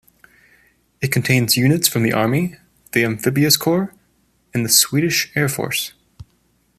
It 0.99 1.11
contains 1.11 1.55
units 1.57 1.87
from 1.87 2.01
the 2.01 2.11
Army, 2.11 2.55
the 2.93 3.05
Amphibious 3.05 3.55
Corps 3.55 3.93
and 4.51 4.65
the 4.65 4.69
Swedish 4.69 5.31
Air 5.35 5.47
Force. 5.47 5.93